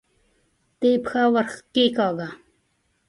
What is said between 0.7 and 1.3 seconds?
ته یې پښه